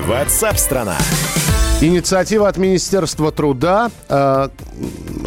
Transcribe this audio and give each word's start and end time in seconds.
Ватсап-страна! 0.00 0.98
Инициатива 1.80 2.48
от 2.48 2.56
Министерства 2.56 3.30
труда. 3.30 3.90
Э, 4.08 4.48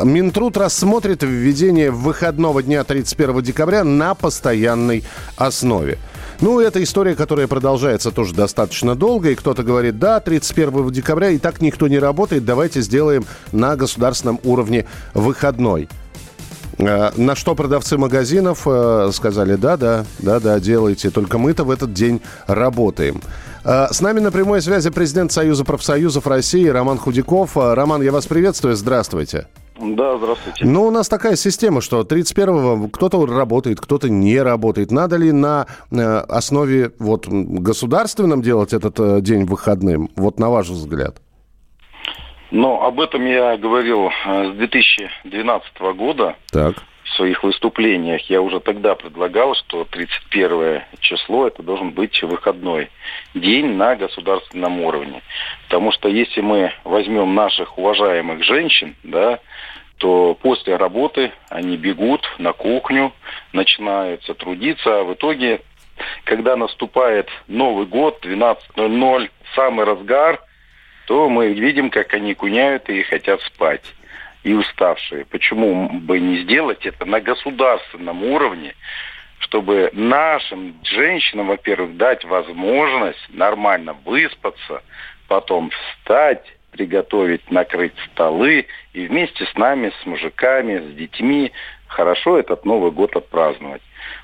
Минтруд 0.04 0.57
рассмотрит 0.57 1.23
введение 1.23 1.89
выходного 1.89 2.61
дня 2.61 2.84
31 2.84 3.41
декабря 3.41 3.85
на 3.85 4.13
постоянной 4.13 5.05
основе. 5.38 5.98
Ну, 6.41 6.59
это 6.59 6.84
история, 6.84 7.16
которая 7.16 7.48
продолжается 7.48 8.12
тоже 8.12 8.34
достаточно 8.34 8.93
долго, 8.95 9.31
и 9.31 9.35
кто-то 9.35 9.63
говорит, 9.63 9.99
да, 9.99 10.20
31 10.20 10.91
декабря 10.91 11.29
и 11.29 11.38
так 11.38 11.62
никто 11.62 11.88
не 11.88 11.98
работает, 11.98 12.43
давайте 12.43 12.81
сделаем 12.81 13.26
на 13.54 13.76
государственном 13.76 14.40
уровне 14.43 14.85
выходной. 15.13 15.88
Э, 16.77 17.12
На 17.17 17.36
что 17.36 17.55
продавцы 17.55 17.98
магазинов 17.98 18.63
э, 18.66 19.09
сказали, 19.13 19.55
да, 19.55 19.77
да, 19.77 20.05
да, 20.20 20.40
да, 20.40 20.59
делайте, 20.59 21.09
только 21.09 21.38
мы-то 21.38 21.63
в 21.63 21.72
этот 21.72 21.94
день 21.94 22.22
работаем. 22.45 23.22
Э, 23.63 23.88
С 23.91 24.02
нами 24.02 24.20
на 24.20 24.31
прямой 24.31 24.62
связи 24.62 24.90
президент 24.90 25.32
Союза 25.32 25.63
профсоюзов 25.63 26.27
России 26.27 26.68
Роман 26.68 26.98
Худяков. 26.98 27.55
Роман, 27.58 28.02
я 28.02 28.12
вас 28.12 28.27
приветствую, 28.27 28.76
здравствуйте. 28.76 29.48
Да, 29.80 30.18
здравствуйте. 30.18 30.66
Ну, 30.66 30.88
у 30.88 30.91
нас 30.91 31.08
такая 31.08 31.35
система, 31.35 31.82
что 31.82 32.02
31-го 32.02 32.88
кто-то 32.90 33.23
работает, 33.27 33.80
кто-то 33.80 34.09
не 34.09 34.41
работает. 34.41 34.90
Надо 34.91 35.18
ли 35.18 35.32
на 35.32 35.68
основе 35.91 36.94
вот 36.98 37.27
государственном 37.27 38.41
делать 38.41 38.73
этот 38.73 39.21
день 39.21 39.46
выходным? 39.46 40.10
Вот 40.16 40.40
на 40.40 40.49
ваш 40.49 40.70
взгляд. 40.70 41.18
Но 42.51 42.84
об 42.84 42.99
этом 42.99 43.26
я 43.26 43.57
говорил 43.57 44.09
э, 44.09 44.51
с 44.51 44.57
2012 44.57 45.79
года 45.95 46.35
Так. 46.51 46.76
в 47.04 47.09
своих 47.15 47.43
выступлениях. 47.43 48.21
Я 48.29 48.41
уже 48.41 48.59
тогда 48.59 48.95
предлагал, 48.95 49.54
что 49.55 49.85
31 49.85 50.81
число 50.99 51.48
это 51.48 51.62
должен 51.62 51.91
быть 51.91 52.21
выходной 52.23 52.89
день 53.34 53.73
на 53.73 53.95
государственном 53.95 54.81
уровне. 54.81 55.21
Потому 55.67 55.91
что 55.91 56.07
если 56.07 56.41
мы 56.41 56.71
возьмем 56.84 57.35
наших 57.35 57.77
уважаемых 57.77 58.43
женщин, 58.43 58.95
да, 59.04 59.39
то 59.98 60.37
после 60.41 60.76
работы 60.76 61.32
они 61.49 61.76
бегут 61.76 62.21
на 62.37 62.54
кухню, 62.54 63.13
начинаются 63.51 64.34
трудиться, 64.35 65.00
а 65.00 65.03
в 65.03 65.13
итоге, 65.13 65.61
когда 66.23 66.56
наступает 66.56 67.29
Новый 67.47 67.88
год, 67.88 68.23
12.00, 68.23 69.29
самый 69.56 69.85
разгар, 69.85 70.39
то 71.08 71.30
мы 71.30 71.53
видим, 71.53 71.90
как 71.90 72.13
они 72.13 72.34
куняют 72.34 72.90
и 72.90 73.02
хотят 73.02 73.41
спать. 73.44 73.96
И 74.44 74.53
уставшие. 74.53 75.25
Почему 75.25 75.90
бы 75.90 76.19
не 76.19 76.44
сделать 76.44 76.86
это 76.86 77.06
на 77.06 77.19
государственном 77.19 78.24
уровне, 78.24 78.75
чтобы 79.40 79.90
нашим 79.94 80.75
женщинам, 80.84 81.47
во-первых, 81.47 81.97
дать 81.97 82.24
возможность 82.24 83.19
нормально 83.30 83.94
выспаться, 84.06 84.84
потом 85.28 85.72
встать, 85.72 86.46
приготовить, 86.72 87.50
накрыть 87.52 87.96
столы 88.12 88.68
и 88.94 89.08
вместе 89.08 89.46
с 89.46 89.53
нами, 89.56 89.91
с 90.02 90.06
мужиками, 90.06 90.80
с 90.80 90.96
детьми 90.96 91.52
хорошо 91.88 92.38
этот 92.38 92.66
Новый 92.66 92.91
год 92.91 93.16
отпраздновать. 93.16 93.81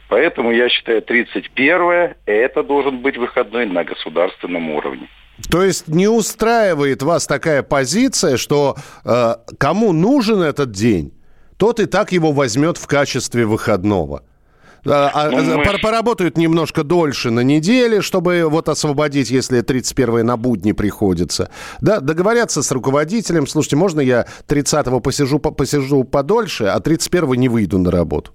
Поэтому 0.10 0.52
я 0.52 0.70
считаю, 0.70 1.02
31 1.02 2.16
это 2.26 2.64
должен 2.64 3.00
быть 3.00 3.18
выходной 3.18 3.66
на 3.66 3.84
государственном 3.84 4.70
уровне. 4.70 5.08
То 5.50 5.64
есть 5.64 5.88
не 5.88 6.08
устраивает 6.08 7.02
вас 7.02 7.26
такая 7.26 7.64
позиция, 7.64 8.38
что 8.38 8.76
э, 9.04 9.36
кому 9.58 9.92
нужен 9.92 10.42
этот 10.42 10.72
день, 10.72 11.14
тот 11.58 11.80
и 11.80 11.86
так 11.86 12.12
его 12.12 12.32
возьмет 12.32 12.78
в 12.78 12.88
качестве 12.88 13.46
выходного. 13.46 14.24
А, 14.86 15.30
Ну, 15.32 15.58
мы 15.58 15.64
Поработают 15.82 16.38
немножко 16.38 16.84
дольше 16.84 17.30
на 17.32 17.42
неделе, 17.42 18.02
чтобы 18.02 18.46
вот 18.50 18.70
освободить, 18.70 19.30
если 19.32 19.62
31 19.62 20.26
на 20.26 20.38
будни 20.38 20.72
приходится. 20.72 21.50
Да, 21.82 22.00
договорятся 22.00 22.62
с 22.64 22.72
руководителем. 22.72 23.48
Слушайте, 23.48 23.76
можно 23.76 24.02
я 24.02 24.26
30-го 24.48 25.00
посижу, 25.00 25.40
по- 25.40 25.52
посижу 25.52 26.04
подольше, 26.04 26.66
а 26.66 26.80
31 26.80 27.34
не 27.34 27.50
выйду 27.50 27.78
на 27.80 27.92
работу? 27.92 28.32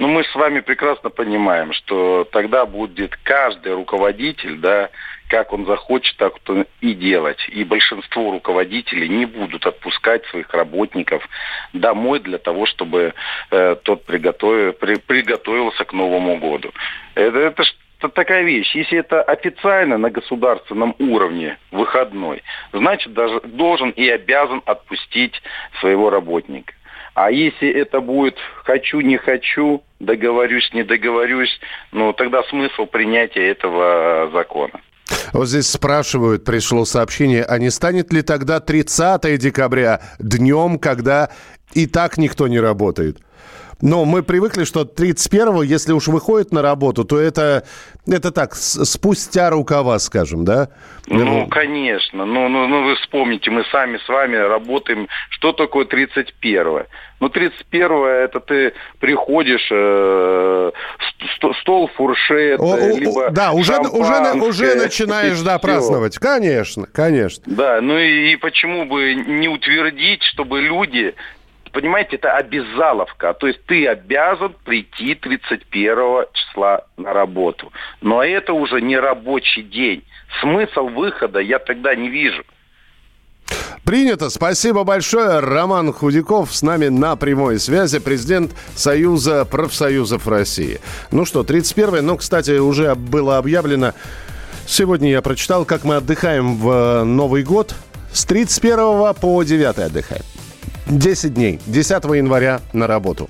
Ну, 0.00 0.08
мы 0.08 0.24
с 0.24 0.34
вами 0.34 0.60
прекрасно 0.60 1.10
понимаем, 1.10 1.74
что 1.74 2.24
тогда 2.32 2.64
будет 2.64 3.14
каждый 3.22 3.74
руководитель, 3.74 4.56
да, 4.56 4.88
как 5.28 5.52
он 5.52 5.66
захочет, 5.66 6.16
так 6.16 6.38
то 6.38 6.64
и 6.80 6.94
делать. 6.94 7.46
И 7.50 7.64
большинство 7.64 8.30
руководителей 8.30 9.10
не 9.10 9.26
будут 9.26 9.66
отпускать 9.66 10.24
своих 10.28 10.48
работников 10.54 11.28
домой 11.74 12.20
для 12.20 12.38
того, 12.38 12.64
чтобы 12.64 13.12
э, 13.50 13.76
тот 13.82 14.06
приготовил, 14.06 14.72
при- 14.72 14.98
приготовился 14.98 15.84
к 15.84 15.92
Новому 15.92 16.38
году. 16.38 16.72
Это, 17.14 17.38
это 17.38 17.62
т- 18.00 18.08
такая 18.08 18.42
вещь. 18.42 18.74
Если 18.74 18.98
это 18.98 19.20
официально 19.20 19.98
на 19.98 20.08
государственном 20.08 20.96
уровне 20.98 21.58
выходной, 21.72 22.42
значит, 22.72 23.12
даже 23.12 23.42
должен 23.42 23.90
и 23.90 24.08
обязан 24.08 24.62
отпустить 24.64 25.42
своего 25.78 26.08
работника. 26.08 26.72
А 27.14 27.30
если 27.30 27.68
это 27.68 28.00
будет 28.00 28.36
хочу, 28.64 29.00
не 29.00 29.16
хочу, 29.16 29.82
договорюсь, 29.98 30.70
не 30.72 30.84
договорюсь, 30.84 31.60
ну 31.92 32.12
тогда 32.12 32.42
смысл 32.44 32.86
принятия 32.86 33.48
этого 33.48 34.30
закона. 34.32 34.80
Вот 35.32 35.48
здесь 35.48 35.68
спрашивают, 35.68 36.44
пришло 36.44 36.84
сообщение, 36.84 37.44
а 37.44 37.58
не 37.58 37.70
станет 37.70 38.12
ли 38.12 38.22
тогда 38.22 38.60
30 38.60 39.38
декабря 39.38 40.00
днем, 40.18 40.78
когда 40.78 41.30
и 41.72 41.86
так 41.86 42.16
никто 42.16 42.48
не 42.48 42.60
работает? 42.60 43.18
Но 43.82 44.04
мы 44.04 44.22
привыкли, 44.22 44.64
что 44.64 44.82
31-го, 44.82 45.62
если 45.62 45.92
уж 45.92 46.08
выходит 46.08 46.52
на 46.52 46.62
работу, 46.62 47.04
то 47.04 47.18
это, 47.18 47.64
это 48.06 48.30
так, 48.30 48.54
спустя 48.54 49.50
рукава, 49.50 49.98
скажем, 49.98 50.44
да? 50.44 50.68
Ну, 51.06 51.46
конечно. 51.48 52.24
Ну, 52.24 52.48
ну, 52.48 52.68
ну, 52.68 52.84
вы 52.84 52.96
вспомните, 52.96 53.50
мы 53.50 53.64
сами 53.72 53.98
с 53.98 54.08
вами 54.08 54.36
работаем. 54.36 55.08
Что 55.30 55.52
такое 55.52 55.84
31 55.86 56.84
Ну, 57.20 57.28
31 57.28 58.04
это 58.04 58.40
ты 58.40 58.72
приходишь, 59.00 59.66
э, 59.72 60.70
ст- 61.38 61.60
стол 61.62 61.88
фуршет, 61.96 62.60
О, 62.60 62.76
э, 62.76 62.98
либо 62.98 63.30
да, 63.30 63.52
уже, 63.52 63.78
уже, 63.78 64.32
уже 64.42 64.74
начинаешь, 64.74 65.40
да, 65.40 65.58
праздновать. 65.58 66.18
Конечно, 66.18 66.86
конечно. 66.86 67.42
Да, 67.46 67.80
ну 67.80 67.98
и, 67.98 68.32
и 68.32 68.36
почему 68.36 68.84
бы 68.84 69.14
не 69.14 69.48
утвердить, 69.48 70.22
чтобы 70.22 70.60
люди, 70.60 71.14
понимаете, 71.72 72.16
это 72.16 72.36
обязаловка, 72.36 73.34
то 73.34 73.46
есть 73.46 73.64
ты 73.66 73.86
обязан 73.86 74.54
прийти 74.64 75.14
31 75.14 76.26
числа 76.32 76.82
на 76.96 77.12
работу. 77.12 77.72
Но 78.00 78.22
это 78.22 78.52
уже 78.52 78.80
не 78.80 78.96
рабочий 78.96 79.62
день. 79.62 80.04
Смысл 80.40 80.88
выхода 80.88 81.40
я 81.40 81.58
тогда 81.58 81.94
не 81.94 82.08
вижу. 82.08 82.44
Принято. 83.84 84.30
Спасибо 84.30 84.84
большое. 84.84 85.40
Роман 85.40 85.92
Худяков 85.92 86.54
с 86.54 86.62
нами 86.62 86.88
на 86.88 87.16
прямой 87.16 87.58
связи, 87.58 87.98
президент 87.98 88.52
Союза 88.76 89.44
профсоюзов 89.44 90.28
России. 90.28 90.80
Ну 91.10 91.24
что, 91.24 91.42
31 91.42 92.06
ну, 92.06 92.16
кстати, 92.16 92.58
уже 92.58 92.94
было 92.94 93.38
объявлено, 93.38 93.92
сегодня 94.66 95.10
я 95.10 95.22
прочитал, 95.22 95.64
как 95.64 95.84
мы 95.84 95.96
отдыхаем 95.96 96.56
в 96.56 96.70
э, 96.70 97.04
Новый 97.04 97.42
год. 97.42 97.74
С 98.12 98.24
31 98.24 99.14
по 99.14 99.42
9 99.42 99.78
отдыхаем. 99.78 100.22
10 100.90 101.34
дней. 101.34 101.60
10 101.66 102.04
января 102.16 102.60
на 102.72 102.86
работу. 102.86 103.28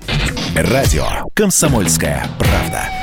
Радио 0.55 1.05
«Комсомольская 1.33 2.25
правда». 2.37 3.00